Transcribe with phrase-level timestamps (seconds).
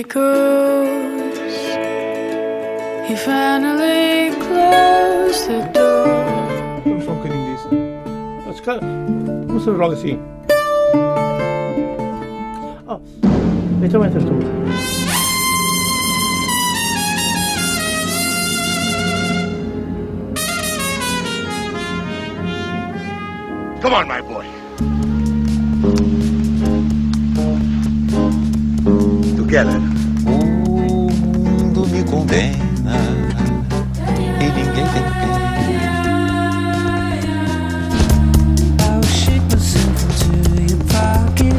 [0.00, 1.38] he goes.
[3.06, 6.06] He finally closed the door.
[6.86, 7.68] Vamos só um bocadinho disso.
[8.48, 8.80] Ah, se calhar,
[9.46, 10.18] Vamos fazer logo assim.
[12.88, 13.00] Oh,
[13.82, 14.32] então entras tu.
[23.82, 24.46] Come on, my boy.
[29.36, 29.89] Together.
[32.20, 33.00] Condena
[34.38, 35.40] e ninguém tem pena.
[38.82, 40.28] I'll shake myself into
[40.60, 41.56] your pocket.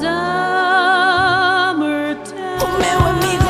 [0.00, 0.40] Summertime.
[2.64, 3.44] O meu amigo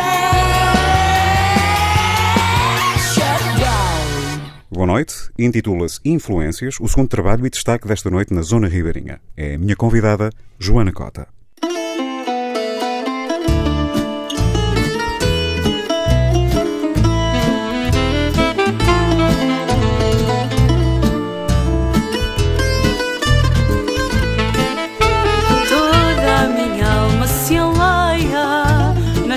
[2.98, 4.50] Shutdown.
[4.72, 5.14] Boa noite.
[5.38, 9.20] Intitula-se Influências, o segundo trabalho e destaque desta noite na Zona Ribeirinha.
[9.36, 11.28] É a minha convidada, Joana Cota.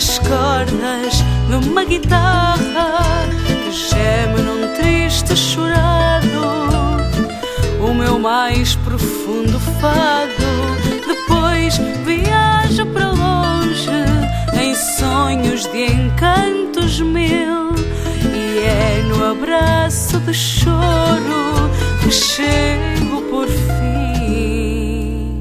[0.04, 3.00] Nas cordas de uma guitarra
[3.64, 6.28] que geme num triste chorado.
[7.80, 11.08] O meu mais profundo fado.
[11.08, 13.90] Depois viaja para longe
[14.62, 17.74] em sonhos de encantos mil.
[18.36, 21.72] E é no abraço de choro
[22.04, 25.40] que chego por fim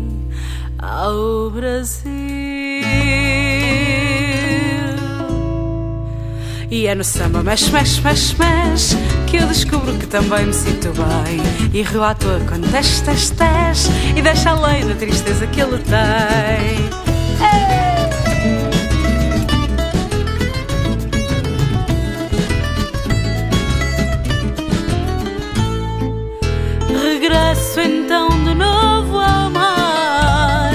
[0.78, 2.41] ao Brasil.
[6.72, 10.88] E é no samba mexe, mexe, mexe, mexe Que eu descubro que também me sinto
[10.94, 11.38] bem.
[11.70, 16.88] E rio à toa quando teste, teste, E deixa além da tristeza que ele tem.
[27.02, 30.72] Regresso então de novo ao mar,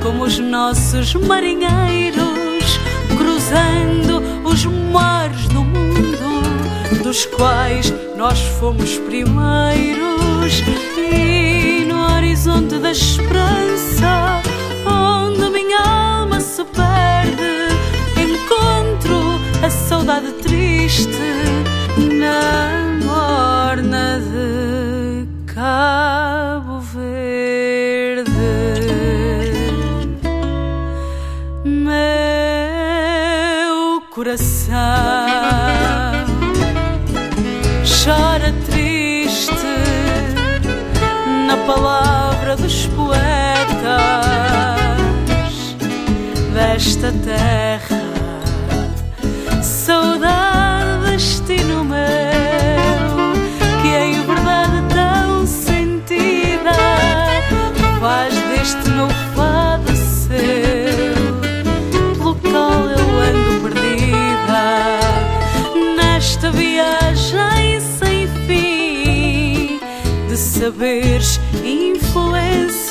[0.00, 2.78] como os nossos marinheiros,
[3.18, 10.62] cruzando os mares do mundo, dos quais nós fomos primeiros,
[10.96, 14.42] e no horizonte da esperança,
[14.86, 17.68] onde minha alma se perde,
[18.20, 21.08] encontro a saudade triste
[21.96, 27.64] na morna de Cabo Verde.
[34.24, 34.72] Coração
[37.84, 39.52] chora triste
[41.46, 43.20] na palavra dos poetas
[46.54, 47.93] desta terra.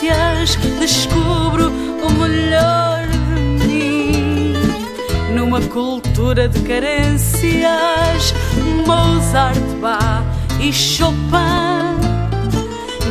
[0.04, 0.56] Influências.
[0.80, 4.54] Descubro o melhor de mim
[5.36, 8.34] numa cultura de carências.
[8.86, 10.24] Mozart, Bach
[10.60, 11.14] e Chopin.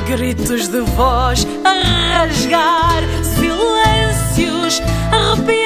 [0.06, 1.72] Gritos de voz a
[2.18, 5.56] rasgar, silêncios arrepiantes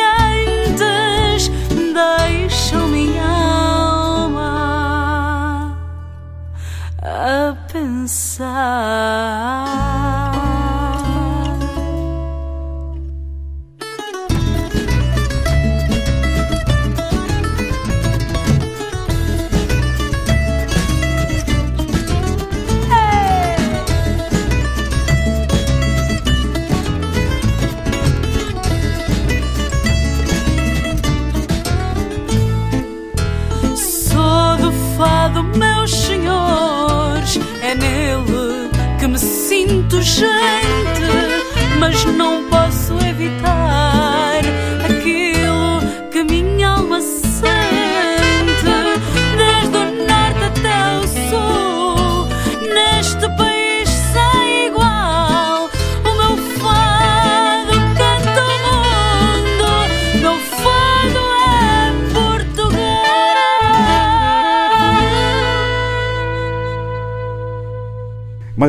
[1.93, 4.47] deixam minha alma
[7.03, 8.76] a pensar.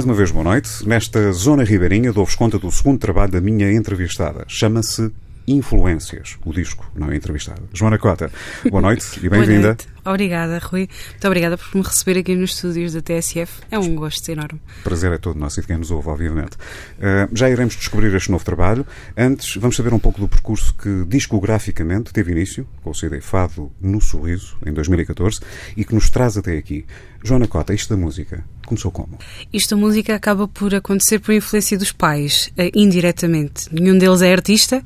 [0.08, 0.88] Uma vez, boa noite.
[0.88, 4.46] Nesta Zona Ribeirinha dou-vos conta do segundo trabalho da minha entrevistada.
[4.48, 5.12] Chama-se
[5.46, 7.68] Influências, o disco, não é entrevistado.
[7.74, 8.32] Joana Cota,
[8.70, 9.76] boa noite e bem-vinda.
[10.06, 10.88] Obrigada, Rui.
[11.12, 13.62] Muito obrigada por me receber aqui nos estúdios da TSF.
[13.70, 14.62] É um gosto enorme.
[14.82, 16.56] Prazer é todo nosso e de quem nos ouve, obviamente.
[16.56, 18.86] Uh, já iremos descobrir este novo trabalho.
[19.18, 23.70] Antes, vamos saber um pouco do percurso que discograficamente teve início, com o CD Fado
[23.82, 25.40] no Sorriso, em 2014,
[25.76, 26.86] e que nos traz até aqui.
[27.24, 29.18] Joana Cota, isto da música, começou como?
[29.52, 33.68] Isto a música acaba por acontecer por influência dos pais, eh, indiretamente.
[33.72, 34.84] Nenhum deles é artista,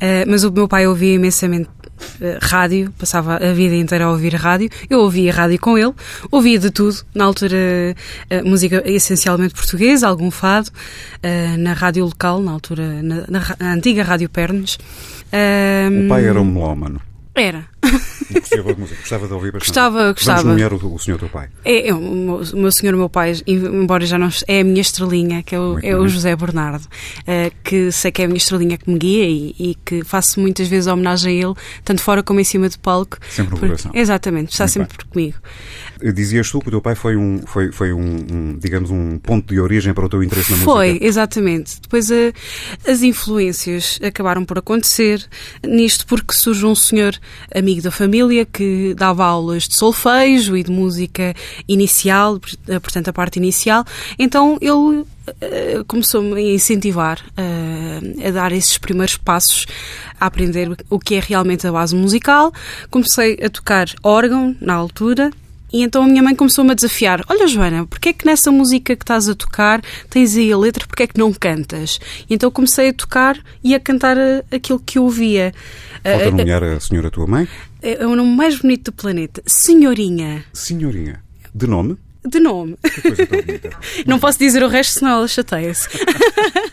[0.00, 1.68] eh, mas o meu pai ouvia imensamente
[2.20, 4.70] eh, rádio, passava a vida inteira a ouvir rádio.
[4.88, 5.92] Eu ouvia rádio com ele,
[6.30, 6.96] ouvia de tudo.
[7.14, 7.94] Na altura,
[8.44, 10.70] música essencialmente portuguesa, algum fado,
[11.58, 14.78] na rádio local, na altura, na, na na antiga Rádio Pernes.
[16.04, 17.00] O pai era um melómano.
[17.34, 17.66] Era.
[18.32, 19.68] Gostava de música, gostava de ouvir bastante.
[19.68, 20.42] Gostava, gostava.
[20.42, 21.48] Vamos nomear o, o senhor teu pai.
[21.64, 24.64] É, é, o, meu, o meu senhor, o meu pai, embora já não é a
[24.64, 26.08] minha estrelinha, que é o, é o.
[26.08, 26.86] José Bernardo,
[27.26, 30.40] eh, que sei que é a minha estrelinha que me guia e, e que faço
[30.40, 31.54] muitas vezes homenagem a ele,
[31.84, 33.18] tanto fora como em cima de palco.
[33.30, 33.90] Sempre no coração.
[33.94, 35.36] Exatamente, está Muito sempre comigo.
[36.14, 39.52] Dizias tu que o teu pai foi um, foi, foi um, um, digamos, um ponto
[39.52, 41.06] de origem para o teu interesse na Foi, música.
[41.06, 41.80] exatamente.
[41.80, 42.32] Depois eh,
[42.86, 45.26] as influências acabaram por acontecer
[45.66, 47.14] nisto porque surge um senhor
[47.54, 48.17] amigo da família
[48.52, 51.34] que dava aulas de solfejo e de música
[51.66, 52.40] inicial,
[52.82, 53.84] portanto a parte inicial.
[54.18, 55.04] Então ele
[55.40, 59.66] eh, começou-me a incentivar eh, a dar esses primeiros passos
[60.18, 62.52] a aprender o que é realmente a base musical.
[62.90, 65.30] Comecei a tocar órgão na altura
[65.72, 68.96] e então a minha mãe começou-me a desafiar: Olha, Joana, porque é que nessa música
[68.96, 71.98] que estás a tocar tens aí a letra, porque é que não cantas?
[72.28, 75.52] E então comecei a tocar e a cantar eh, aquilo que eu ouvia.
[76.02, 77.48] Falta Eh, nomear a senhora tua mãe.
[77.82, 79.42] É é o nome mais bonito do planeta.
[79.46, 80.44] Senhorinha.
[80.52, 81.22] Senhorinha.
[81.54, 81.96] De nome?
[82.26, 82.76] De nome.
[82.82, 83.70] Que coisa tão bonita.
[84.06, 85.88] Não posso dizer o resto, senão ela chateia-se.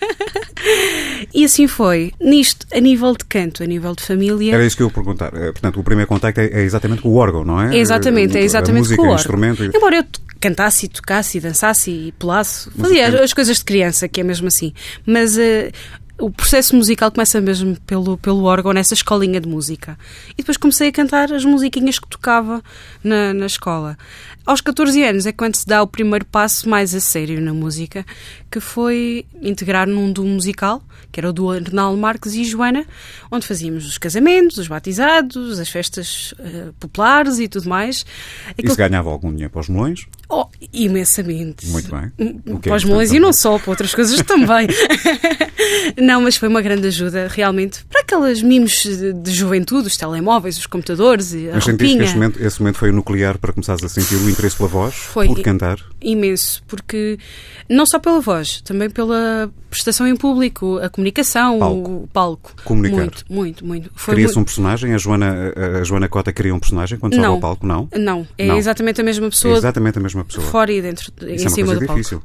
[1.33, 2.11] e assim foi.
[2.19, 4.53] Nisto, a nível de canto, a nível de família.
[4.55, 5.31] Era isso que eu ia perguntar.
[5.35, 7.75] Eh, Portanto, o primeiro contacto é, é exatamente com o órgão, não é?
[7.75, 9.19] É exatamente, Eh, é exatamente a música, com o órgão.
[9.19, 9.63] instrumento.
[9.63, 10.05] Embora eu
[10.39, 14.23] cantasse e tocasse e dançasse e pulasse, fazia as, as coisas de criança, que é
[14.23, 14.73] mesmo assim.
[15.05, 15.71] Mas eh,
[16.19, 19.97] o processo musical começa mesmo pelo, pelo órgão, nessa escolinha de música.
[20.33, 22.63] E depois comecei a cantar as musiquinhas que tocava
[23.03, 23.97] na, na escola.
[24.45, 28.05] Aos 14 anos é quando se dá o primeiro passo mais a sério na música,
[28.51, 32.85] que foi integrar num duo musical, que era o do Arnaldo Marques e Joana,
[33.31, 38.05] onde fazíamos os casamentos, os batizados, as festas eh, populares e tudo mais.
[38.55, 40.05] E se ganhava algum dinheiro para os melões?
[40.29, 41.67] Oh, imensamente.
[41.67, 42.11] Muito bem.
[42.45, 44.67] O que é Para os melões e não só, para outras coisas também.
[45.97, 50.57] não, mas foi uma grande ajuda, realmente, para aquelas mimos de, de juventude, os telemóveis,
[50.57, 52.03] os computadores e a Mas sentiste que roupinha.
[52.03, 54.93] esse momento, esse momento foi o nuclear para começares a sentir o interesse pela voz?
[54.95, 55.27] Foi.
[55.27, 55.77] Por cantar?
[56.01, 57.17] Imenso, porque
[57.69, 61.91] não só pela voz, também pela prestação em público, a comunicação, Palco.
[61.91, 62.53] o palco.
[62.63, 62.97] Comunicar.
[62.97, 63.89] Muito, muito, muito.
[64.05, 64.93] Cria-se um personagem?
[64.93, 67.65] A Joana, a- Joana Cota cria um personagem quando sobe ao palco?
[67.65, 67.89] Não?
[67.97, 68.57] Não, é Não.
[68.57, 70.45] exatamente a mesma É pessoa exatamente a mesma pessoa.
[70.45, 71.93] fora e dentro, Isso em é cima do palco.
[71.95, 72.21] difícil.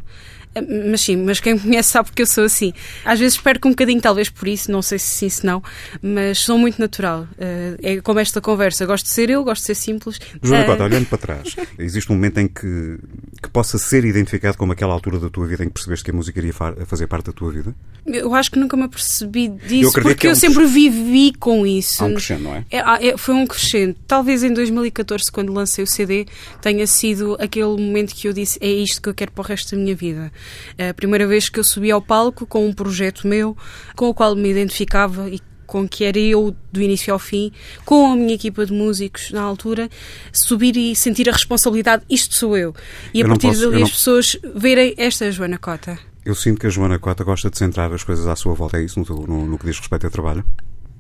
[0.91, 2.73] Mas sim, mas quem me conhece sabe que eu sou assim.
[3.05, 5.63] Às vezes perco um bocadinho, talvez por isso, não sei se sim, se não,
[6.03, 7.27] mas sou muito natural.
[7.39, 8.85] Eh, é como esta conversa.
[8.85, 10.19] Gosto de ser eu, gosto de ser simples.
[10.43, 12.99] Joana Eh, Cota, olhando para trás, existe um momento em que,
[13.43, 16.15] que possa ser identificado como aquela altura da tua vida em que percebeste que a
[16.15, 17.75] música iria fa- fazer parte da tua vida?
[18.07, 20.67] Eu acho que nunca me apercebi Eu disso, acredito porque que é eu um sempre
[20.67, 22.03] vivi com isso.
[22.05, 22.65] Há um crescendo, não é?
[22.71, 23.99] É, é, foi um crescente.
[24.07, 26.27] Talvez em 2014, quando lancei o CD,
[26.61, 29.75] tenha sido aquele momento que eu disse: é isto que eu quero para o resto
[29.75, 30.31] da minha vida.
[30.77, 33.57] É a primeira vez que eu subi ao palco com um projeto meu,
[33.97, 35.41] com o qual me identificava e
[35.71, 37.53] com que era eu do início ao fim,
[37.85, 39.89] com a minha equipa de músicos na altura,
[40.33, 42.75] subir e sentir a responsabilidade, isto sou eu.
[43.15, 45.97] E Eu a partir posso- dali não- as pessoas verem esta Joana Cota.
[46.25, 48.83] Eu sinto que a Joana Cota gosta de centrar as coisas à sua volta, é
[48.85, 50.45] isso no, no- no que diz respeito ao trabalho?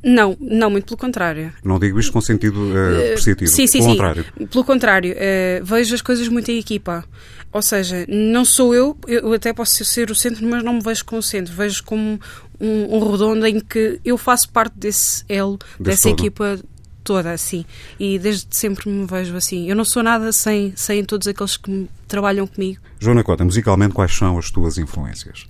[0.02, 1.52] Não, não, muito pelo contrário.
[1.62, 3.50] Não digo isto com sentido eh, apreciativo.
[3.50, 3.96] Sim, sim, Pelo sim.
[3.98, 4.24] contrário.
[4.50, 7.04] Pelo contrário, eh, vejo as coisas muito em equipa.
[7.52, 11.04] Ou seja, não sou eu, eu até posso ser o centro, mas não me vejo
[11.04, 11.52] como centro.
[11.52, 12.20] Vejo como
[12.60, 16.20] um, um redondo em que eu faço parte desse elo, Desse dessa todo.
[16.20, 16.60] equipa
[17.02, 17.64] toda, assim.
[17.98, 19.68] E desde sempre me vejo assim.
[19.68, 22.80] Eu não sou nada sem, sem todos aqueles que trabalham comigo.
[23.00, 25.46] Joana Cota, musicalmente, quais são as tuas influências?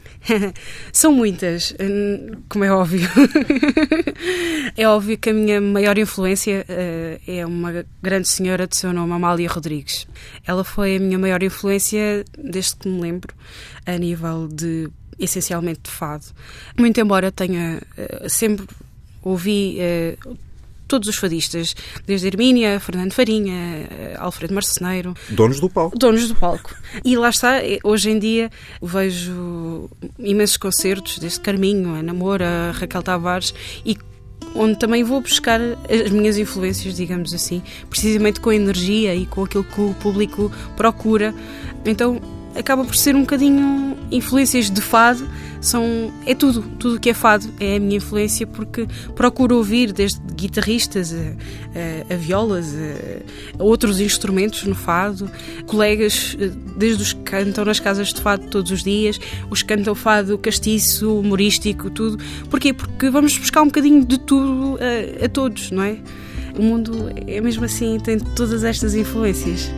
[0.93, 3.09] São muitas, hum, como é óbvio.
[4.77, 9.13] é óbvio que a minha maior influência eh, é uma grande senhora de seu nome,
[9.13, 10.00] Amália Rodrigues.
[10.47, 13.35] Ela foi a minha maior influência desde que me lembro,
[13.87, 16.25] a nível de essencialmente de fado.
[16.79, 18.67] Muito embora tenha eh, sempre
[19.23, 20.17] ouvi eh,
[20.89, 25.97] todos os fadistas, desde Hermínia, Fernando Farinha, eh, Alfredo Marceneiro, Donos do palco.
[25.97, 26.75] donos do palco.
[27.05, 28.51] E lá está, hoje em dia
[28.83, 33.97] vejo imensos concertos, desde Carminho, Ana Moura, Raquel Tavares, e
[34.55, 39.45] onde também vou buscar as minhas influências, digamos assim, precisamente com a energia e com
[39.45, 41.35] aquilo que o público procura.
[41.85, 42.21] Então
[42.57, 45.27] acaba por ser um bocadinho influências de fado,
[45.61, 50.19] são é tudo, tudo que é fado é a minha influência porque procuro ouvir desde
[50.35, 55.31] guitarristas a, a, a violas, a, a, outros instrumentos no fado,
[55.67, 59.75] colegas eh, desde os que cantam nas casas de fado todos os dias, os que
[59.75, 62.19] cantam fado castiço, humorístico, tudo.
[62.49, 62.73] Porquê?
[62.73, 65.99] Porque vamos buscar um bocadinho de tudo a, a todos, não é?
[66.59, 69.71] O mundo é mesmo assim, tem todas estas influências.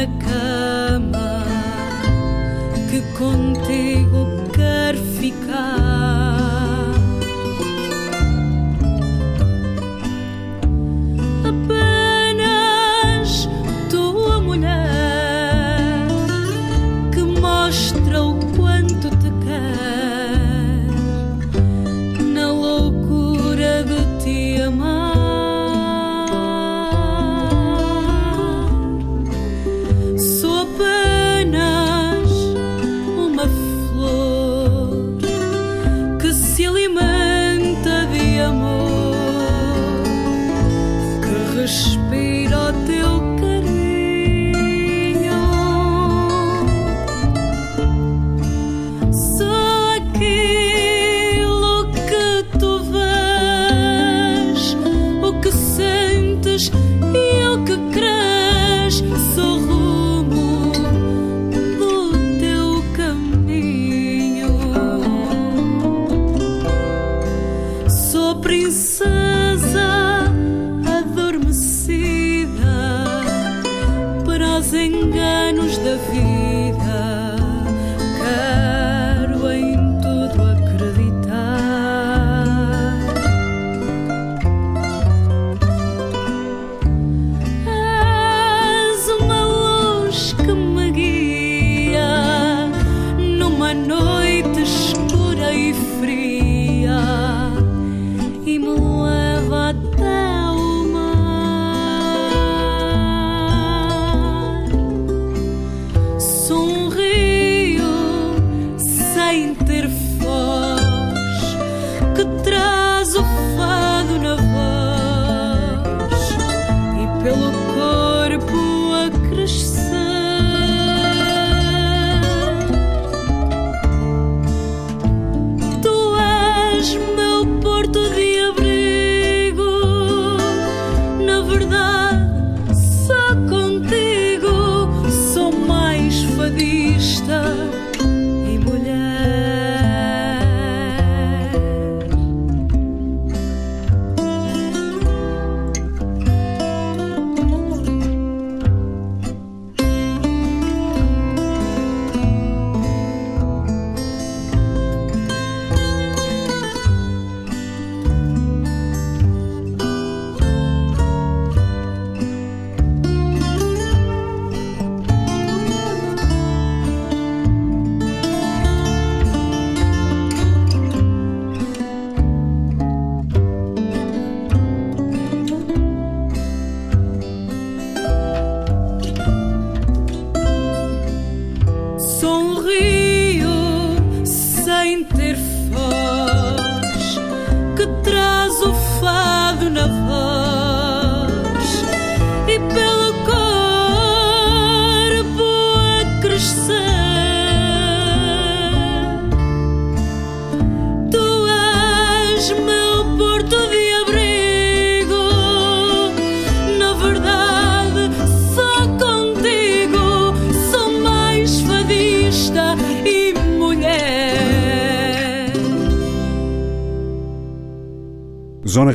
[0.00, 1.44] Na cama,
[2.88, 3.99] que contigo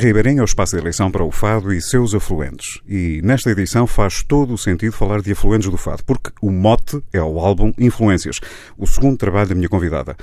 [0.06, 2.80] Zona Ribeirinha é o espaço de eleição para o fado e seus afluentes.
[2.86, 7.02] E nesta edição faz todo o sentido falar de afluentes do fado, porque o mote
[7.12, 8.38] é o álbum Influências,
[8.78, 10.16] o segundo trabalho da minha convidada.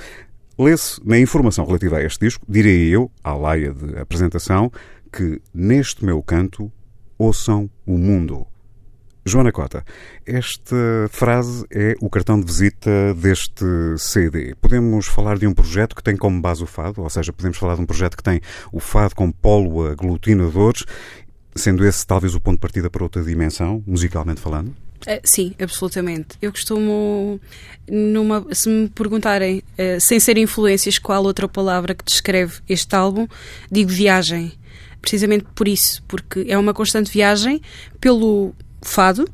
[0.58, 4.72] Lê-se na informação relativa a este disco, direi eu, à laia de apresentação,
[5.12, 6.72] que neste meu canto
[7.18, 8.46] ouçam o mundo.
[9.26, 9.82] Joana Cota,
[10.26, 10.76] esta
[11.08, 13.64] frase é o cartão de visita deste
[13.96, 14.54] CD.
[14.60, 17.76] Podemos falar de um projeto que tem como base o fado, ou seja, podemos falar
[17.76, 20.74] de um projeto que tem o fado como polo aglutinador,
[21.56, 24.68] sendo esse talvez o ponto de partida para outra dimensão, musicalmente falando?
[24.68, 26.36] Uh, sim, absolutamente.
[26.42, 27.40] Eu costumo,
[27.90, 33.26] numa, se me perguntarem, uh, sem ser influências, qual outra palavra que descreve este álbum,
[33.70, 34.52] digo viagem.
[35.00, 37.60] Precisamente por isso, porque é uma constante viagem
[38.00, 38.54] pelo
[38.84, 39.24] fado,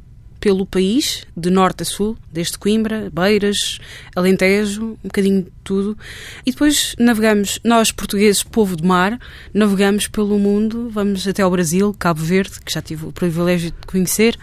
[0.41, 3.79] pelo país, de norte a sul, desde Coimbra, Beiras,
[4.17, 5.97] Alentejo, um bocadinho de tudo.
[6.45, 9.19] E depois navegamos, nós portugueses, povo de mar,
[9.53, 13.87] navegamos pelo mundo, vamos até ao Brasil, Cabo Verde, que já tive o privilégio de
[13.87, 14.39] conhecer,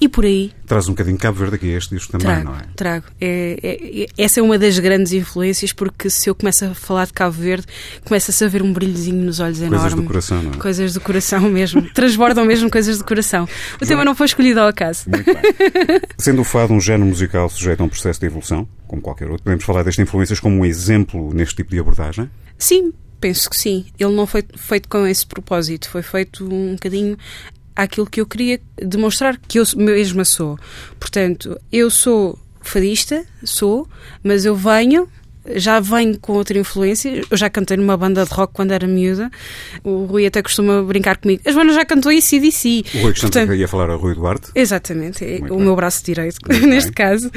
[0.00, 0.52] e por aí.
[0.66, 2.62] Traz um bocadinho de Cabo Verde aqui este disco também, trago, não é?
[2.74, 3.06] Trago.
[3.20, 7.06] É, é, é, essa é uma das grandes influências, porque se eu começo a falar
[7.06, 7.66] de Cabo Verde,
[8.04, 10.02] começa-se a ver um brilhozinho nos olhos Coisas enorme.
[10.02, 10.56] do coração, não é?
[10.56, 11.82] Coisas do coração mesmo.
[11.94, 13.48] Transbordam mesmo coisas do coração.
[13.80, 15.04] O tema não foi escolhido ao acaso.
[15.08, 15.35] Muito.
[16.18, 19.44] Sendo o fado um género musical sujeito a um processo de evolução, como qualquer outro,
[19.44, 22.30] podemos falar destas influências como um exemplo neste tipo de abordagem?
[22.58, 23.86] Sim, penso que sim.
[23.98, 27.16] Ele não foi feito com esse propósito, foi feito um bocadinho
[27.74, 30.58] àquilo que eu queria demonstrar que eu mesma sou.
[30.98, 33.88] Portanto, eu sou fadista, sou,
[34.22, 35.08] mas eu venho
[35.54, 37.22] já venho com outra influência.
[37.30, 39.30] Eu já cantei numa banda de rock quando era miúda.
[39.84, 41.42] O Rui até costuma brincar comigo.
[41.46, 42.84] A Joana já cantou ICDC.
[42.94, 44.50] O Rui Portanto, Portanto, ia falar a Rui Duarte.
[44.54, 45.64] Exatamente, é Muito o bem.
[45.66, 46.94] meu braço direito, Muito neste bem.
[46.94, 47.30] caso.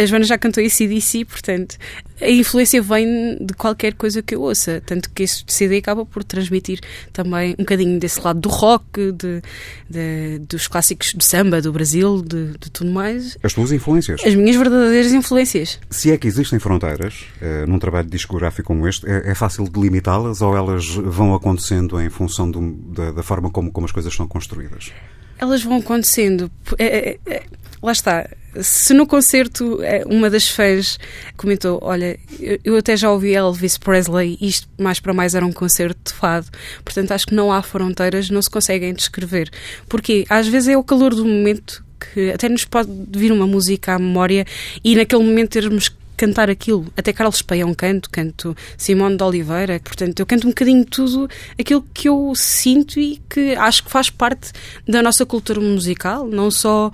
[0.00, 1.76] A Joana já cantou ICDC, portanto,
[2.20, 4.82] a influência vem de qualquer coisa que eu ouça.
[4.84, 6.80] Tanto que este CD acaba por transmitir
[7.12, 9.42] também um bocadinho desse lado do rock, de,
[9.88, 13.36] de- dos clássicos do samba, do Brasil, de, de tudo mais.
[13.42, 14.20] As tuas influências.
[14.24, 15.78] As minhas verdadeiras influências.
[15.90, 20.42] Se é que existem fronteiras eh, num trabalho discográfico como este, é, é fácil delimitá-las
[20.42, 24.26] ou elas vão acontecendo em função do- da, da forma como, como as coisas são
[24.26, 24.92] construídas?
[25.38, 26.50] Elas vão acontecendo.
[26.78, 27.42] É, é, é,
[27.80, 28.28] lá está.
[28.60, 30.98] Se no concerto é, uma das fãs
[31.36, 32.18] comentou: Olha,
[32.64, 36.48] eu, até já ouvi Elvis Presley, isto mais para mais era um concerto de fado.
[36.84, 39.50] Portanto, acho que não há fronteiras, não se conseguem descrever.
[39.88, 43.94] Porque às vezes é o calor do momento que até nos pode vir uma música
[43.94, 44.46] à memória
[44.84, 46.84] e naquele momento termos cantar aquilo.
[46.96, 49.80] Até Carlos Paião canto, canto Simone de Oliveira.
[49.80, 54.10] Portanto, eu canto um bocadinho tudo aquilo que eu sinto e que acho que faz
[54.10, 54.50] parte
[54.86, 56.90] da nossa cultura musical, não só.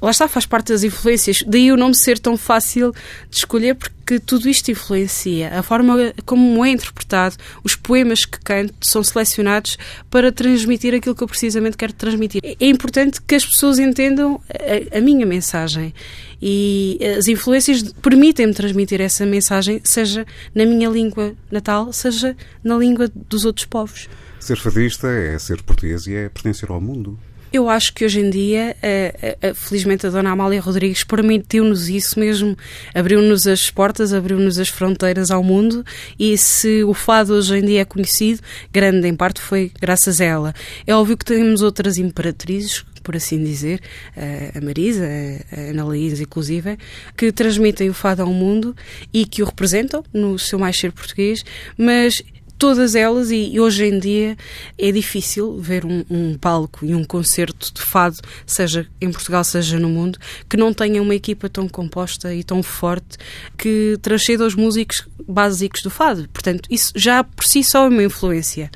[0.00, 1.42] Lá está, faz parte das influências.
[1.46, 2.92] Daí o não me ser tão fácil
[3.28, 5.58] de escolher, porque tudo isto influencia.
[5.58, 9.76] A forma como é interpretado, os poemas que canto são selecionados
[10.08, 12.40] para transmitir aquilo que eu precisamente quero transmitir.
[12.44, 15.92] É importante que as pessoas entendam a, a minha mensagem.
[16.40, 23.10] E as influências permitem-me transmitir essa mensagem, seja na minha língua natal, seja na língua
[23.28, 24.08] dos outros povos.
[24.38, 27.18] Ser fadista é ser português e é pertencer ao mundo.
[27.52, 32.18] Eu acho que hoje em dia, eh, eh, felizmente, a Dona Amália Rodrigues permitiu-nos isso
[32.18, 32.56] mesmo,
[32.94, 35.84] abriu-nos as portas, abriu-nos as fronteiras ao mundo
[36.18, 38.40] e se o fado hoje em dia é conhecido,
[38.72, 40.54] grande em parte foi graças a ela.
[40.86, 43.82] É óbvio que temos outras imperatrizes, por assim dizer,
[44.16, 45.06] eh, a Marisa,
[45.52, 46.78] a Ana Laís, inclusive,
[47.14, 48.74] que transmitem o fado ao mundo
[49.12, 51.44] e que o representam no seu mais ser português,
[51.76, 52.14] mas
[52.62, 54.36] todas elas, e hoje em dia
[54.78, 59.80] é difícil ver um, um palco e um concerto de fado, seja em Portugal, seja
[59.80, 60.16] no mundo,
[60.48, 63.18] que não tenha uma equipa tão composta e tão forte
[63.58, 66.28] que transcenda os músicos básicos do fado.
[66.32, 68.70] Portanto, isso já por si só é uma influência.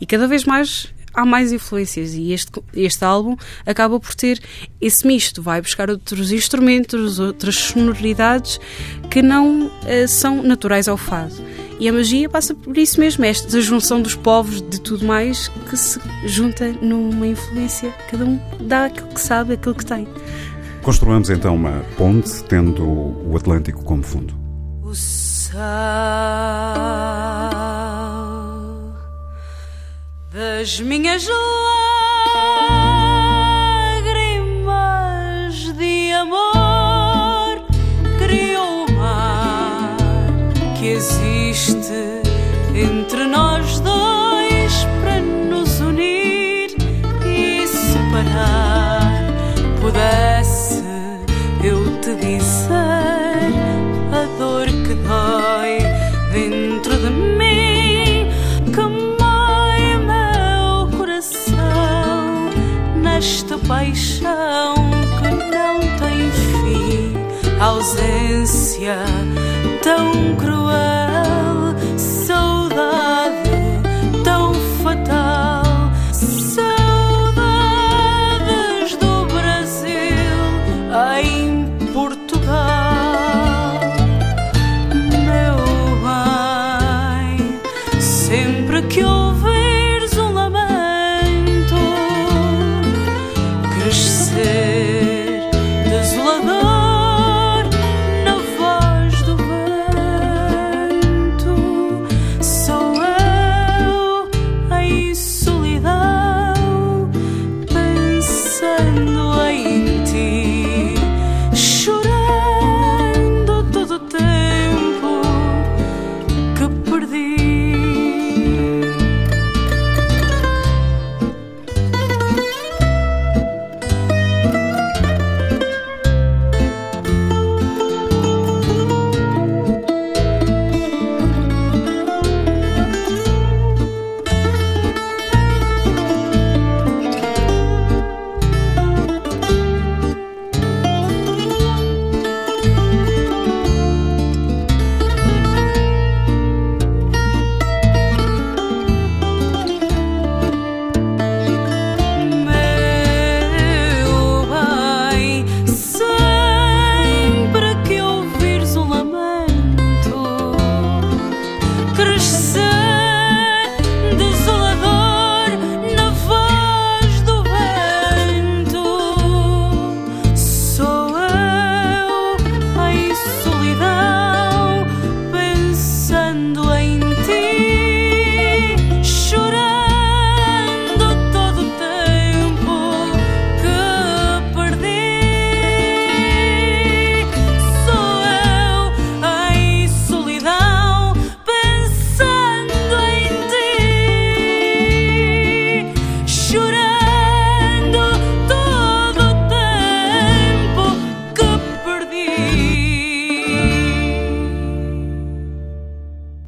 [0.00, 4.40] E cada vez mais há mais influências e este, este álbum acaba por ter
[4.80, 8.60] esse misto, vai buscar outros instrumentos, outras sonoridades
[9.10, 11.34] que não eh, são naturais ao fado.
[11.78, 15.76] E a magia passa por isso mesmo, esta junção dos povos, de tudo mais, que
[15.76, 17.92] se junta numa influência.
[18.08, 20.06] Cada um dá aquilo que sabe, aquilo que tem.
[20.82, 24.32] Construamos então uma ponte tendo o Atlântico como fundo.
[24.82, 25.62] O sal
[30.32, 31.28] das minhas
[33.98, 37.66] lágrimas de amor
[38.18, 39.96] criou o mar
[40.78, 42.22] que existe
[42.74, 43.91] entre nós dois
[67.62, 68.96] ausência
[69.82, 71.01] tão cruel,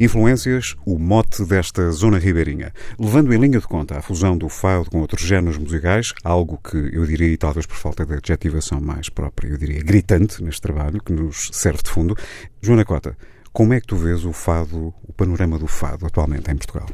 [0.04, 2.74] Influências, o mote desta zona ribeirinha.
[2.98, 6.76] Levando em linha de conta a fusão do fado com outros géneros musicais, algo que
[6.76, 11.02] eu diria, e talvez por falta de adjetivação mais própria, eu diria gritante neste trabalho,
[11.02, 12.14] que nos serve de fundo.
[12.60, 13.16] Joana Cota,
[13.50, 16.90] como é que tu vês o fado, o panorama do fado atualmente em Portugal?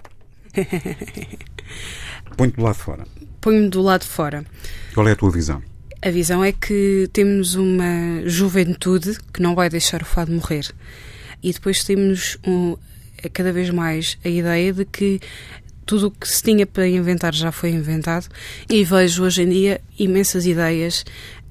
[2.36, 3.04] Põe-te do lado de fora.
[3.40, 4.44] Ponho-me do lado de fora.
[4.94, 5.60] Qual é a tua visão?
[6.00, 10.72] A visão é que temos uma juventude que não vai deixar o fado morrer.
[11.42, 12.76] E depois temos um,
[13.28, 15.20] cada vez mais a ideia de que
[15.85, 18.28] tudo o que se tinha para inventar já foi inventado
[18.68, 21.04] e vejo hoje em dia imensas ideias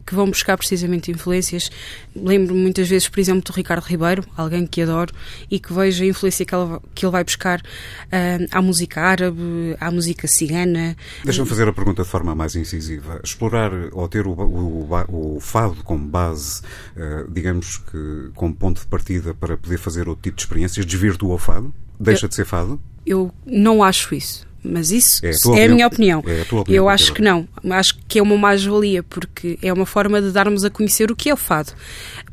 [0.10, 1.70] que vão buscar precisamente influências.
[2.16, 5.14] Lembro-me muitas vezes, por exemplo, do Ricardo Ribeiro, alguém que adoro,
[5.52, 9.40] e que vejo a influência que ele, que ele vai buscar uh, à música árabe,
[9.80, 10.98] à música cigana.
[11.24, 13.22] Deixa-me fazer a pergunta de forma mais incisiva.
[13.24, 16.62] Explorar ou ter o, o, o fado como base,
[16.98, 21.36] uh, digamos que como ponto de partida para poder fazer outro tipo de experiências, desvirtua
[21.36, 21.72] o fado?
[22.00, 22.82] Deixa Eu- de ser fado?
[23.06, 24.49] Eu não acho isso.
[24.64, 26.24] Mas isso É é a minha opinião.
[26.26, 27.48] É a opinião, eu acho que não.
[27.70, 31.30] Acho que é uma mais-valia, porque é uma forma de darmos a conhecer o que
[31.30, 31.72] é o fado.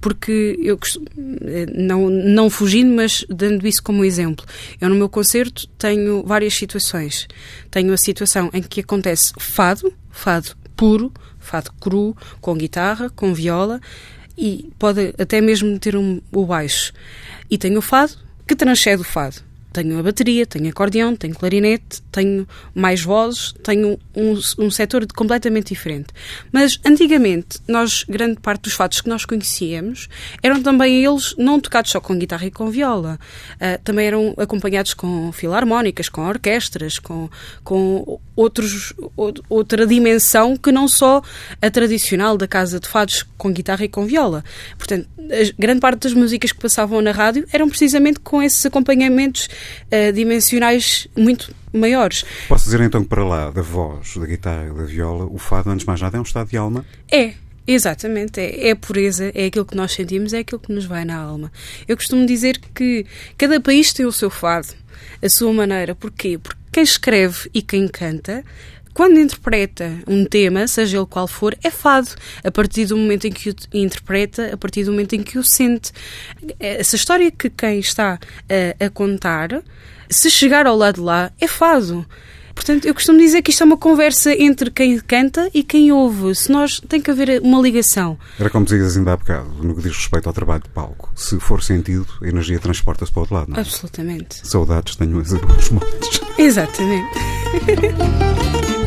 [0.00, 0.78] Porque eu
[1.46, 4.44] eh, não, não fugindo, mas dando isso como exemplo.
[4.80, 7.28] Eu no meu concerto tenho várias situações.
[7.70, 13.80] Tenho a situação em que acontece fado, fado puro, fado cru, com guitarra, com viola
[14.36, 16.92] e pode até mesmo ter um, o baixo.
[17.50, 18.12] E tenho o fado
[18.46, 19.45] que transcende o fado.
[19.76, 25.74] Tenho a bateria, tenho acordeão, tenho clarinete, tenho mais vozes, tenho um, um setor completamente
[25.74, 26.06] diferente.
[26.50, 30.08] Mas antigamente, nós, grande parte dos fados que nós conhecíamos,
[30.42, 33.20] eram também eles não tocados só com guitarra e com viola.
[33.60, 37.28] Ah, também eram acompanhados com filarmónicas, com orquestras, com,
[37.62, 41.20] com outros, ou- outra dimensão que não só
[41.60, 44.42] a tradicional da casa de fados com guitarra e com viola.
[44.78, 45.06] Portanto,
[45.58, 49.48] grande parte das músicas que passavam na rádio eram precisamente com esses acompanhamentos
[49.90, 52.24] ah, dimensionais muito maiores.
[52.48, 55.70] Posso dizer então que para lá da voz, da guitarra e da viola, o fado,
[55.70, 56.84] antes de mais nada, é um estado de alma?
[57.10, 57.34] É,
[57.66, 58.40] exatamente.
[58.40, 61.16] É, é a pureza, é aquilo que nós sentimos, é aquilo que nos vai na
[61.16, 61.52] alma.
[61.86, 64.68] Eu costumo dizer que cada país tem o seu fado,
[65.22, 65.94] a sua maneira.
[65.94, 66.38] Porquê?
[66.38, 68.44] Porque quem escreve e quem canta.
[68.96, 72.08] Quando interpreta um tema, seja ele qual for, é fado.
[72.42, 75.44] A partir do momento em que o interpreta, a partir do momento em que o
[75.44, 75.92] sente.
[76.58, 78.18] Essa história que quem está
[78.80, 79.62] a, a contar,
[80.08, 82.06] se chegar ao lado de lá, é fado.
[82.54, 86.34] Portanto, eu costumo dizer que isto é uma conversa entre quem canta e quem ouve.
[86.34, 88.18] Se nós tem que haver uma ligação.
[88.40, 91.12] Era como dizias ainda há bocado, no que diz respeito ao trabalho de palco.
[91.14, 93.60] Se for sentido, a energia transporta-se para o outro lado, não é?
[93.60, 94.40] Absolutamente.
[94.42, 96.20] Saudades tenho os montes.
[96.38, 97.18] Exatamente.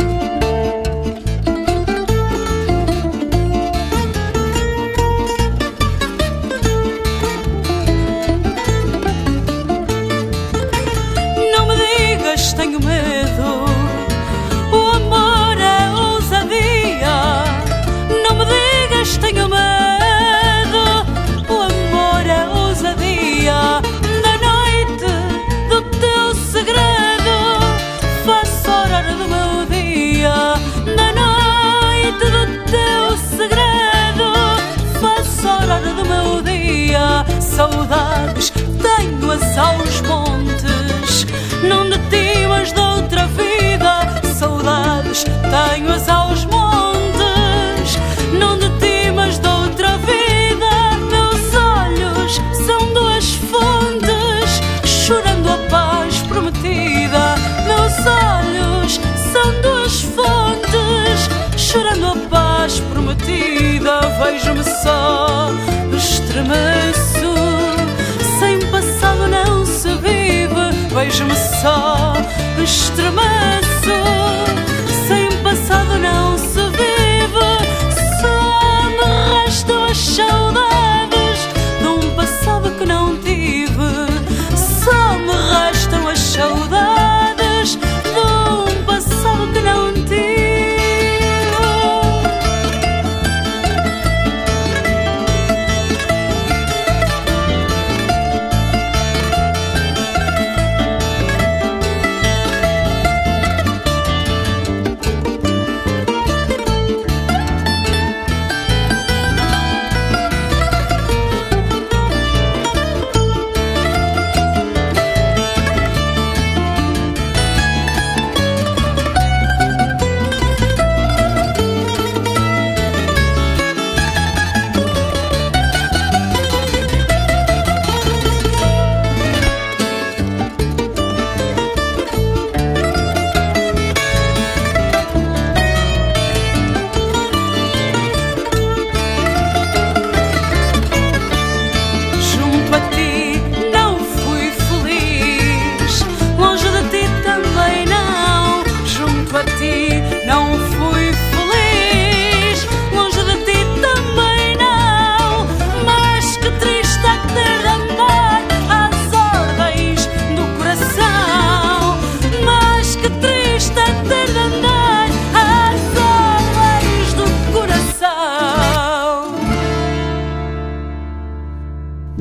[64.89, 65.51] só,
[65.95, 67.33] estremeço.
[68.39, 70.71] Sem passado não se vive.
[70.93, 72.13] Vejo-me só,
[72.63, 73.68] estremeço.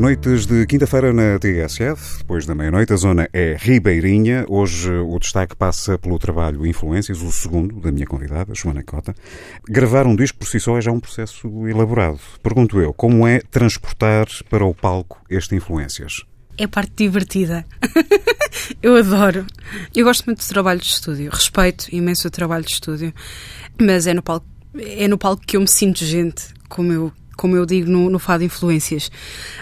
[0.09, 4.47] Noites de quinta-feira na TSF, depois da meia-noite, a zona é Ribeirinha.
[4.49, 9.15] Hoje o destaque passa pelo trabalho Influências, o segundo da minha convidada, Joana Cota.
[9.69, 12.19] Gravar um disco por si só é já um processo elaborado.
[12.43, 16.25] Pergunto eu, como é transportar para o palco este Influências?
[16.57, 17.67] É a parte divertida.
[18.83, 19.45] eu adoro.
[19.95, 21.31] Eu gosto muito do trabalho de estúdio.
[21.31, 23.13] Respeito imenso o trabalho de estúdio.
[23.79, 27.57] Mas é no palco, é no palco que eu me sinto gente, como eu como
[27.57, 29.11] eu digo no, no Fado Influências.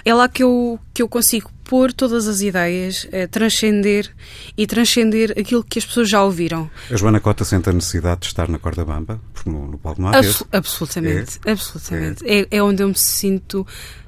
[0.03, 4.11] É lá que eu, que eu consigo pôr todas as ideias, eh, transcender
[4.57, 6.71] e transcender aquilo que as pessoas já ouviram.
[6.91, 10.43] A Joana Cota sente a necessidade de estar na corda bamba, no, no palco Abs
[10.53, 11.53] absolutamente, é.
[11.53, 12.25] absolutamente.
[12.25, 12.47] É.
[12.51, 13.67] é onde eu me sinto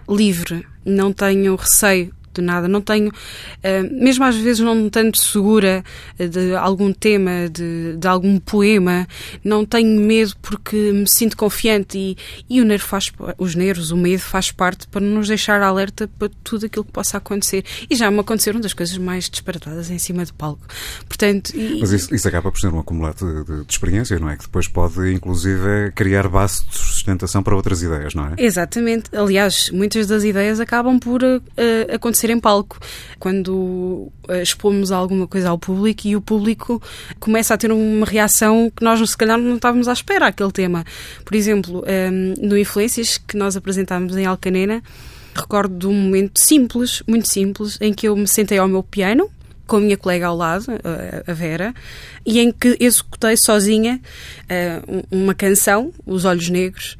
[0.09, 2.69] livre, não tenho receio de nada.
[2.69, 5.85] Não tenho, uh, mesmo às vezes não tanto segura
[6.19, 9.07] de algum tema, de, de, algum poema,
[9.45, 12.17] não tenho medo porque me sinto confiante e,
[12.49, 16.31] e o nervo faz, os nervos, o medo faz parte para nos deixar alerta para
[16.43, 17.65] tudo aquilo que possa acontecer.
[17.89, 20.67] E já me aconteceram das coisas mais disparatadas em cima do palco.
[21.07, 21.79] Portanto, e...
[21.81, 24.37] Mas isso, isso, acaba por ser um acumulado de, de, de não é?
[24.37, 28.35] Que depois pode, inclusive, criar base de sustentação para outras ideias, não é?
[28.37, 29.15] Exatamente.
[29.17, 31.43] Aliás, muitas das ideias acabam por uh,
[31.93, 32.79] acontecer em palco,
[33.19, 36.81] quando eh, expomos alguma coisa ao público e o público
[37.19, 40.85] começa a ter uma reação que nós, se calhar, não estávamos à espera aquele tema.
[41.25, 44.83] Por exemplo, ehm, no Influências, que nós apresentámos em Alcanena,
[45.35, 49.31] recordo de um momento simples, muito simples, em que eu me sentei ao meu piano,
[49.69, 50.65] com a minha colega ao lado,
[51.27, 51.73] a Vera,
[52.27, 54.01] e em que executei sozinha
[54.49, 56.97] eh, uma canção, Os Olhos Negros,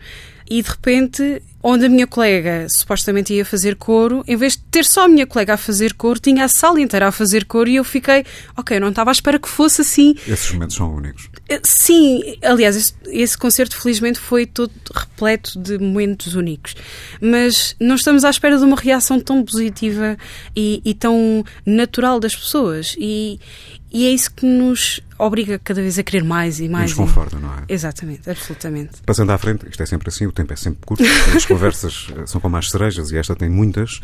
[0.51, 4.85] e de repente, onde a minha colega supostamente ia fazer coro, em vez de ter
[4.85, 7.77] só a minha colega a fazer coro, tinha a sala inteira a fazer coro e
[7.77, 8.25] eu fiquei,
[8.57, 10.15] ok, não estava à espera que fosse assim.
[10.27, 11.29] Esses momentos são únicos.
[11.49, 16.75] Eh, sim, aliás, esse, esse concerto felizmente foi todo repleto de momentos únicos.
[17.21, 20.17] Mas não estamos à espera de uma reação tão positiva
[20.57, 22.97] e, e tão natural das pessoas.
[22.99, 23.39] E,
[23.93, 26.91] e é isso que nos obriga cada vez a querer mais e mais.
[26.91, 27.65] Nos conforta, não é?
[27.69, 29.03] Exatamente, absolutamente.
[29.05, 31.03] Passando à frente, isto é sempre assim, o tempo é sempre curto,
[31.35, 34.01] as conversas eh, são como as cerejas e esta tem muitas.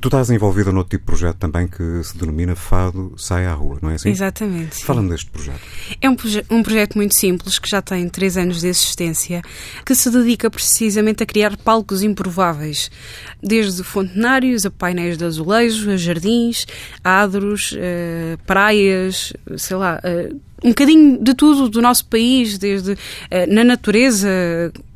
[0.00, 3.78] Tu estás envolvida noutro tipo de projeto também que se denomina Fado Sai à Rua,
[3.80, 4.10] não é assim?
[4.10, 4.84] Exatamente.
[4.84, 5.60] Fala-me deste projeto.
[6.00, 9.42] É um, proje um projeto muito simples que já tem três anos de existência,
[9.84, 12.90] que se dedica precisamente a criar palcos improváveis,
[13.42, 16.66] desde fontenários a painéis de azulejo, a jardins,
[17.02, 20.00] a adros, uh, praias, sei lá.
[20.04, 22.96] Uh, um bocadinho de tudo do nosso país, desde uh,
[23.48, 24.28] na natureza,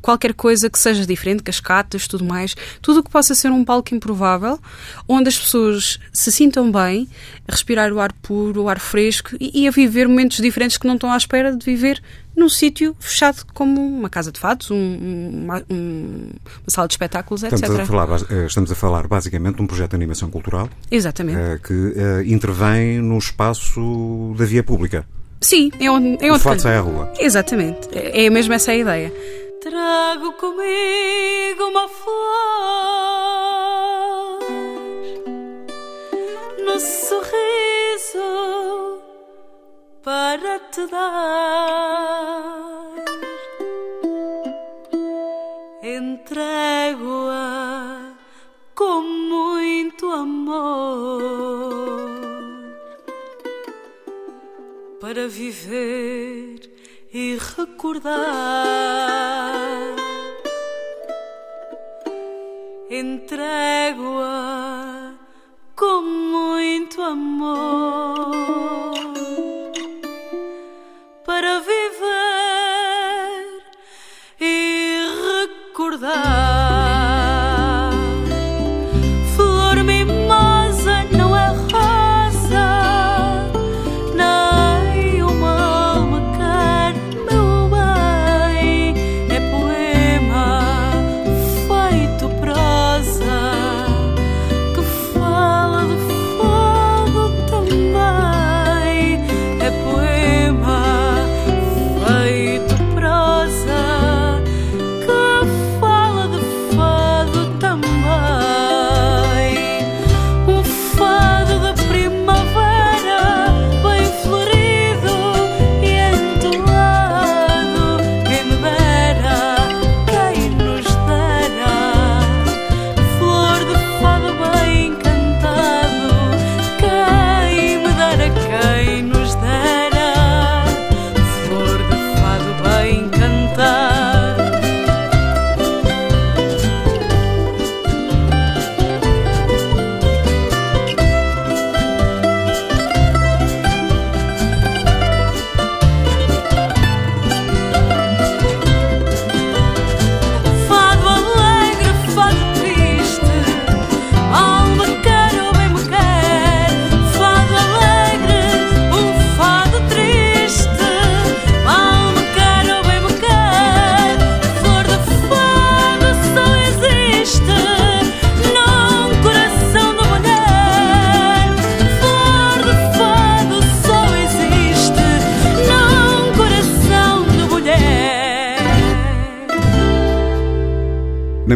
[0.01, 3.93] qualquer coisa que seja diferente, cascatas, tudo mais, tudo o que possa ser um palco
[3.93, 4.59] improvável,
[5.07, 7.07] onde as pessoas se sintam bem,
[7.47, 10.87] a respirar o ar puro, o ar fresco e, e a viver momentos diferentes que
[10.87, 12.01] não estão à espera de viver
[12.35, 17.43] num sítio fechado como uma casa de fatos, um, uma, um, uma, sala de espetáculos,
[17.43, 17.53] etc.
[17.53, 21.37] Estamos a, falar, eh, estamos a falar basicamente de um projeto de animação cultural Exatamente.
[21.37, 25.05] Uh, que uh, intervém no espaço da via pública.
[25.41, 26.23] Sim, é onde.
[26.23, 27.11] É onde o fato sai à rua.
[27.19, 27.89] Exatamente.
[27.91, 29.11] É mesmo essa a ideia.
[29.59, 32.11] Trago comigo uma flor
[36.63, 38.19] no sorriso
[40.03, 41.81] para te dar.
[45.83, 47.31] Entrego-a
[48.75, 51.50] com muito amor
[55.01, 56.71] para viver
[57.11, 58.15] e recordar.
[62.89, 63.95] Entrego-a
[65.75, 67.70] com muito amor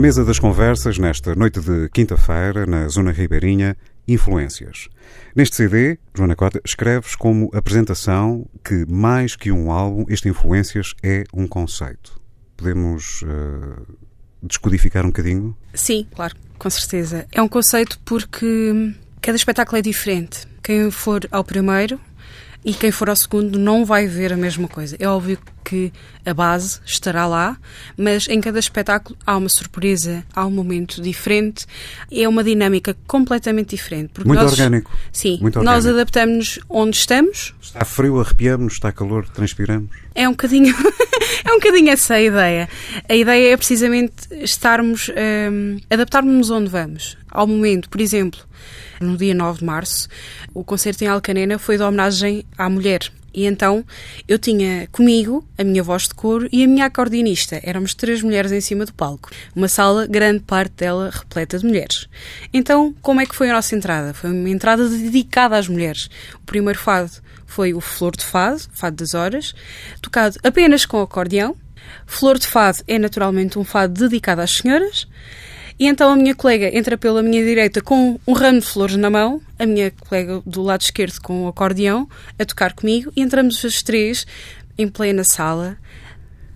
[0.06, 3.76] mesa das conversas, nesta noite de quinta-feira, na Zona Ribeirinha,
[4.08, 4.88] Influências.
[5.36, 11.24] Neste CD, Joana Cota, escreves como apresentação que, mais que um álbum, este Influências é
[11.34, 12.22] um conceito.
[12.56, 13.98] Podemos uh,
[14.44, 15.58] descodificar um bocadinho?
[15.74, 17.26] Sim, claro, com certeza.
[17.32, 20.48] É um conceito porque cada espetáculo é diferente.
[20.62, 22.00] Quem for ao primeiro
[22.66, 24.98] e quem for ao segundo não vai ver a mesma coisa.
[25.00, 25.94] É óbvio que
[26.26, 27.58] a base estará lá,
[27.96, 31.66] mas em cada espetáculo há uma surpresa, há um momento diferente,
[32.12, 34.10] é uma dinâmica completamente diferente.
[34.14, 34.92] Porque Muito nós, orgânico.
[35.12, 36.02] Sim, Muito nós orgânico.
[36.02, 37.54] adaptamos onde estamos.
[37.62, 39.92] Está frio, arrepiamos, está calor, transpiramos.
[40.16, 40.74] É um bocadinho,
[41.46, 42.68] é um bocadinho essa a ideia.
[43.08, 47.90] A ideia é precisamente estarmos, hum, adaptarmos-nos onde vamos, ao momento.
[47.90, 48.40] Por exemplo,
[49.00, 50.08] no dia 9 de março,
[50.54, 53.12] o concerto em Alcanena foi de homenagem à mulher.
[53.36, 53.84] E então
[54.28, 57.60] eu tinha comigo a minha voz de coro e a minha acordeonista.
[57.62, 59.30] Éramos três mulheres em cima do palco.
[59.54, 62.08] Uma sala, grande parte dela repleta de mulheres.
[62.54, 64.14] Então, como é que foi a nossa entrada?
[64.14, 66.10] Foi uma entrada dedicada às mulheres.
[66.36, 67.12] O primeiro fado
[67.46, 69.54] foi o Flor de Fado, Fado das Horas,
[70.02, 71.58] tocado apenas com acordeão.
[72.08, 75.08] Flor de Fado é naturalmente um fado dedicado às senhoras.
[75.78, 79.10] E então a minha colega entra pela minha direita com um ramo de flores na
[79.10, 82.08] mão, a minha colega do lado esquerdo com o acordeão,
[82.40, 84.26] a tocar comigo, e entramos as três
[84.78, 85.78] em plena sala,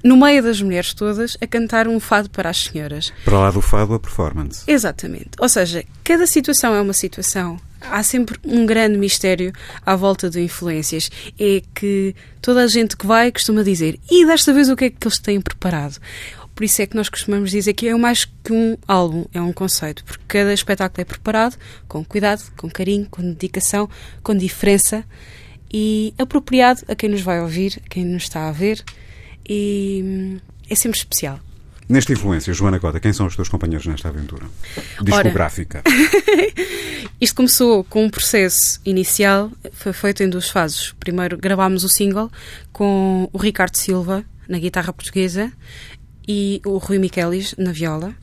[0.04, 3.12] no meio das mulheres todas, a cantar um fado para as senhoras.
[3.26, 4.64] Para lá do fado, a performance.
[4.66, 5.32] Exatamente.
[5.38, 7.60] Ou seja, cada situação é uma situação.
[7.82, 9.54] Há sempre um grande mistério
[9.86, 11.10] à volta de influências.
[11.40, 14.90] É que toda a gente que vai costuma dizer e desta vez o que é
[14.90, 15.98] que eles têm preparado?
[16.60, 19.54] Por isso é que nós costumamos dizer que é mais que um álbum, é um
[19.54, 21.56] conceito, porque cada espetáculo é preparado
[21.88, 23.90] com cuidado, com carinho, com dedicação,
[24.22, 25.06] com diferença
[25.72, 28.84] e apropriado a quem nos vai ouvir, a quem nos está a ver
[29.48, 30.40] e hum,
[30.70, 31.40] é sempre especial.
[31.88, 34.46] Nesta influência, Joana Cota, quem são os teus companheiros nesta aventura?
[35.02, 35.82] Discográfica.
[37.22, 40.94] Isto começou com um processo inicial, foi feito em duas fases.
[41.00, 42.30] Primeiro gravámos o single
[42.74, 45.54] com o Ricardo Silva na guitarra portuguesa
[46.30, 48.14] e o Rui Michelis na viola,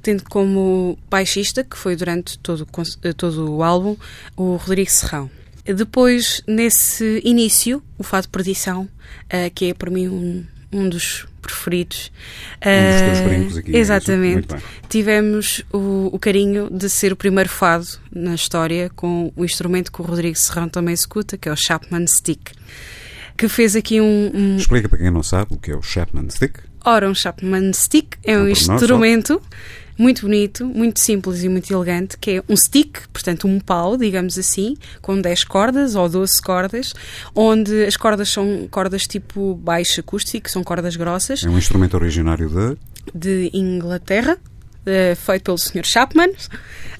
[0.00, 2.66] tendo como baixista, que foi durante todo,
[3.02, 3.94] eh, todo o álbum,
[4.34, 5.30] o Rodrigo Serrão.
[5.66, 8.88] Depois, nesse início, o Fado Perdição,
[9.28, 12.10] eh, que é para mim um, um dos preferidos.
[12.56, 13.76] Um dos Eh, brincos aqui?
[13.76, 14.48] Exatamente.
[14.88, 20.00] Tivemos o, o carinho de ser o primeiro fado na história com o instrumento que
[20.00, 22.52] o Rodrigo Serrão também executa, que é o Chapman Stick,
[23.36, 26.30] que fez aqui um, um, Explica para quem não sabe o que é o Chapman
[26.30, 26.60] Stick.
[26.86, 28.16] Ora, um Chapman Stick.
[28.22, 29.42] É um Um instrumento
[29.98, 34.38] muito bonito, muito simples e muito elegante, que é um stick, portanto um pau, digamos
[34.38, 36.92] assim, com 10 cordas ou 12 cordas,
[37.34, 42.48] onde as cordas são cordas tipo baixo acústico, são cordas grossas, É um instrumento originário
[42.48, 42.76] de.
[43.14, 44.38] de Inglaterra,
[45.16, 45.84] feito pelo Sr.
[45.84, 46.30] Chapman,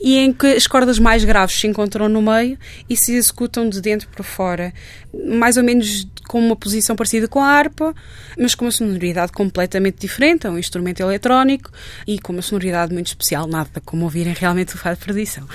[0.01, 2.59] e em que as cordas mais graves se encontram no meio
[2.89, 4.72] e se executam de dentro para fora,
[5.28, 7.95] mais ou menos com uma posição parecida com a harpa,
[8.39, 11.70] mas com uma sonoridade completamente diferente, é um instrumento eletrónico
[12.07, 15.47] e com uma sonoridade muito especial, nada como ouvirem realmente o fado de perdição.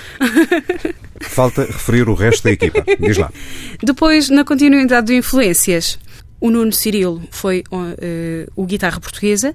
[1.20, 2.84] Falta referir o resto da equipa.
[2.98, 3.30] Diz lá.
[3.82, 5.98] Depois, na continuidade de influências,
[6.42, 7.62] o Nuno Cirilo foi
[7.98, 9.54] eh, o guitarra portuguesa,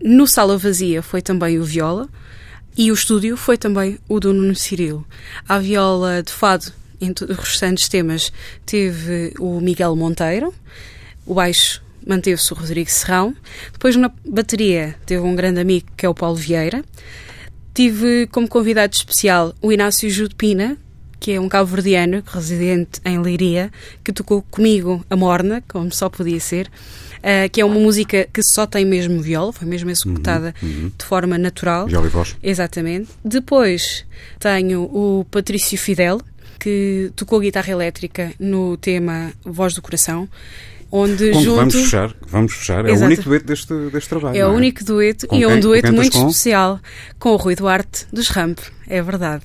[0.00, 2.08] no Sala Vazia foi também o viola.
[2.78, 5.04] E o estúdio foi também o do Nuno Cirilo.
[5.48, 8.32] A viola de fado, entre os restantes temas,
[8.64, 10.54] teve o Miguel Monteiro,
[11.26, 13.34] o baixo manteve-se o Rodrigo Serrão,
[13.72, 16.84] depois na bateria teve um grande amigo que é o Paulo Vieira,
[17.72, 20.76] Tive como convidado especial o Inácio Judepina,
[21.20, 23.70] que é um cabo-verdiano residente em Leiria,
[24.02, 26.70] que tocou comigo a Morna, como só podia ser,
[27.22, 31.36] eh, que é uma música que só tem mesmo viola, foi mesmo executada de forma
[31.36, 31.86] natural.
[31.86, 32.36] Viola e voz.
[32.42, 33.10] Exatamente.
[33.22, 34.06] Depois
[34.38, 36.22] tenho o Patrício Fidel,
[36.58, 40.28] que tocou guitarra elétrica no tema Voz do Coração,
[40.90, 41.56] onde junto...
[41.56, 42.86] vamos fechar, vamos fechar.
[42.86, 43.06] É o Exato.
[43.06, 44.36] único dueto deste, deste trabalho.
[44.36, 46.28] É o único dueto Com e é um dueto muito com?
[46.28, 46.80] especial
[47.18, 48.58] com o Rui Duarte dos Ramp,
[48.88, 49.44] é verdade.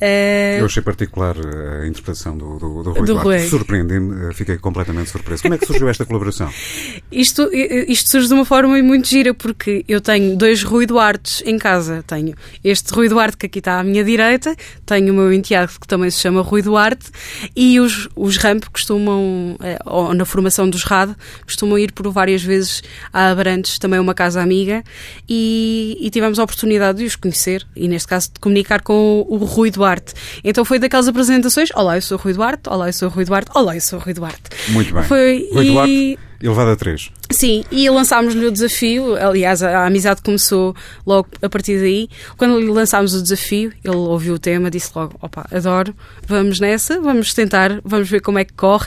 [0.00, 3.24] Eh, Eu achei particular eh, a interpretação do, do, do Rui Do Duarte.
[3.24, 3.38] Rui.
[3.48, 5.42] Surpreendi-me, eh, fiquei completamente surpreso.
[5.42, 6.48] Como é que surgiu esta colaboração?
[7.10, 11.58] Isto, isto surge de uma forma muito gira, porque eu tenho dois Rui Duartes em
[11.58, 12.04] casa.
[12.06, 14.54] Tenho este Rui Duarte que aqui está à minha direita,
[14.86, 17.06] tenho o meu enteado que também se chama Rui Duarte,
[17.56, 22.42] e os, os Ramp costumam, eh, ou na formação dos RAD, costumam ir por várias
[22.42, 22.82] vezes
[23.12, 24.84] a Abrantes, também uma casa amiga,
[25.28, 29.34] e, e tivemos a oportunidade de os conhecer, e neste caso de comunicar com o,
[29.34, 29.87] o Rui Duarte.
[30.44, 33.24] Então foi daquelas apresentações: Olá, eu sou o Rui Duarte, olá, eu sou o Rui
[33.24, 34.42] Duarte, olá, eu sou o Rui Duarte.
[34.68, 35.02] Muito bem.
[35.04, 37.10] Foi, Rui e- Duarte Elevado a 3.
[37.32, 39.16] Sim, e lançámos-lhe o desafio.
[39.16, 40.74] Aliás, a, a amizade começou
[41.04, 42.08] logo a partir daí.
[42.36, 45.92] Quando lhe lançámos o desafio, ele ouviu o tema, disse logo: opa, adoro,
[46.28, 48.86] vamos nessa, vamos tentar, vamos ver como é que corre.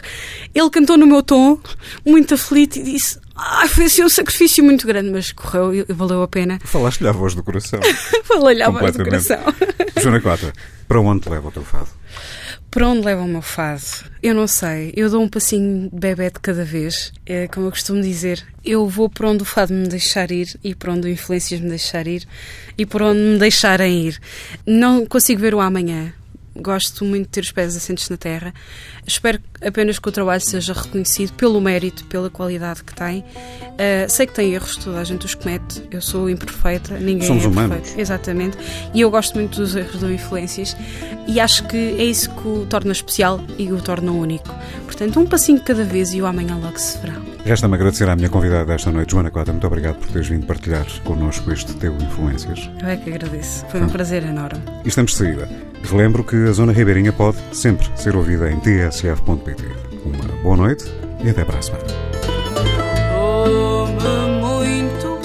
[0.56, 1.60] Ele cantou no meu tom,
[2.06, 6.21] muito aflito, e disse: ah, foi assim um sacrifício muito grande, mas correu e valeu
[6.21, 6.59] a pena.
[6.63, 7.79] Falaste-lhe à voz do coração.
[8.23, 9.39] Falei-lhe à voz do coração.
[9.99, 10.53] Joana Cota,
[10.87, 11.89] para onde te leva o teu fado?
[12.69, 13.81] Para onde leva o meu fado?
[14.21, 14.93] Eu não sei.
[14.95, 17.11] Eu dou um passinho de bebê de cada vez.
[17.25, 18.45] É como eu costumo dizer.
[18.63, 21.67] Eu vou para onde o fado me deixar ir e para onde o influências me
[21.67, 22.25] deixar ir
[22.77, 24.19] e por onde me deixarem ir.
[24.65, 26.13] Não consigo ver o amanhã.
[26.56, 28.54] Gosto muito de ter os pés assentes na terra.
[29.08, 33.20] Espero apenas que o trabalho seja reconhecido pelo mérito, pela qualidade que tem.
[33.20, 35.82] Uh, sei que tem erros, toda a gente os comete.
[35.89, 37.78] Eu sou imperfeita, ninguém Somos é humanos.
[37.78, 37.99] perfeito.
[38.02, 38.58] Exatamente.
[38.93, 40.76] E eu gosto muito dos erros do Influências
[41.28, 44.54] e acho que é isso que o torna especial e o torna único.
[45.02, 47.16] Portanto, um passinho cada vez e o amanhã logo se verá.
[47.43, 49.52] Resta-me agradecer à minha convidada desta noite, Joana Cota.
[49.52, 52.70] Muito obrigado por teres vindo partilhar connosco este teu Influências.
[52.80, 53.66] Eu é que agradeço.
[53.70, 54.62] Foi um prazer enorme.
[54.86, 55.49] E estamos de saída.
[55.89, 59.64] Relembro que a Zona Ribeirinha pode sempre ser ouvida em tsf.pt.
[60.06, 60.86] Uma boa noite
[61.24, 61.84] e até para a semana.
[63.18, 63.93] Ouve
[64.39, 65.20] muito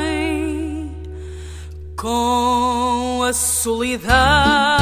[0.00, 0.90] bem
[1.96, 4.77] com a solidão.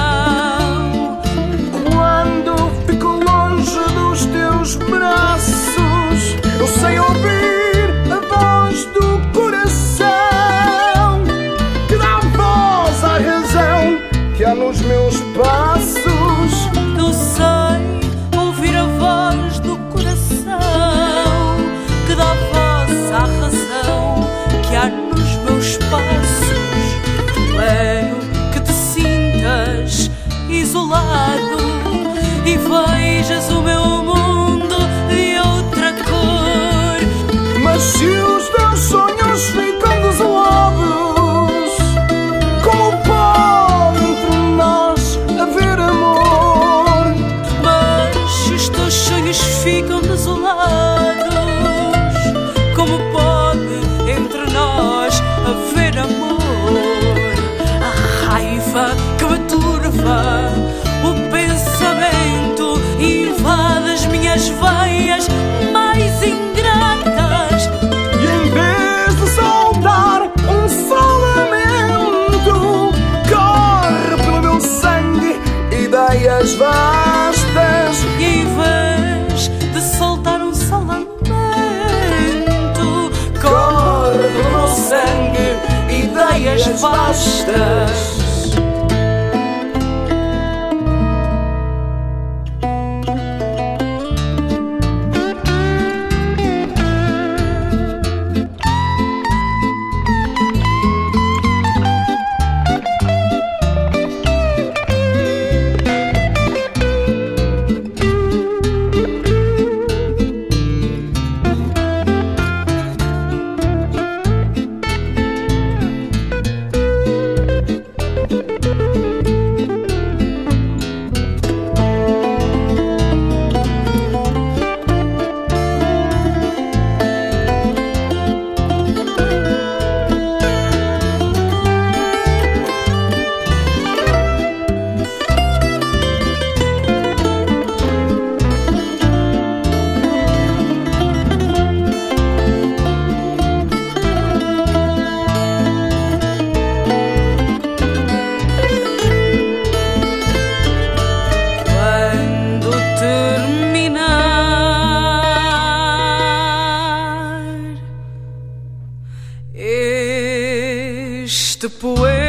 [161.69, 162.26] Poema,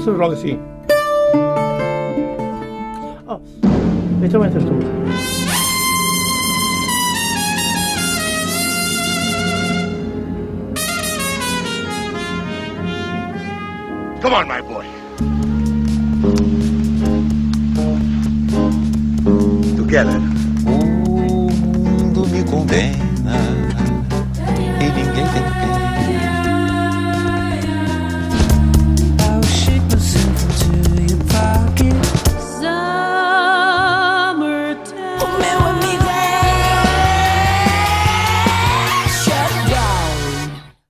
[0.00, 0.58] Começamos logo assim.
[3.28, 3.38] Oh,
[4.24, 4.70] então entras tu.
[14.22, 14.86] Come on, my boy.
[19.76, 20.29] Together.